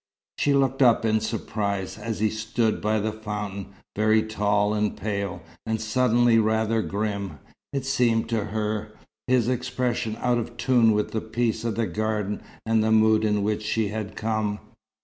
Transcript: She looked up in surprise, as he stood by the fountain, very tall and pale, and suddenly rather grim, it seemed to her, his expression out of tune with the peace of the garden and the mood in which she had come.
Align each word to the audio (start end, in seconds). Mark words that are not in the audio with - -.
She 0.39 0.55
looked 0.55 0.81
up 0.81 1.05
in 1.05 1.19
surprise, 1.19 1.95
as 1.99 2.21
he 2.21 2.31
stood 2.31 2.81
by 2.81 2.99
the 2.99 3.11
fountain, 3.11 3.67
very 3.95 4.23
tall 4.23 4.73
and 4.73 4.97
pale, 4.97 5.43
and 5.63 5.79
suddenly 5.79 6.39
rather 6.39 6.81
grim, 6.81 7.37
it 7.71 7.85
seemed 7.85 8.27
to 8.29 8.45
her, 8.45 8.93
his 9.27 9.47
expression 9.47 10.17
out 10.19 10.39
of 10.39 10.57
tune 10.57 10.93
with 10.93 11.11
the 11.11 11.21
peace 11.21 11.63
of 11.63 11.75
the 11.75 11.85
garden 11.85 12.41
and 12.65 12.83
the 12.83 12.91
mood 12.91 13.23
in 13.23 13.43
which 13.43 13.61
she 13.61 13.89
had 13.89 14.15
come. 14.15 14.57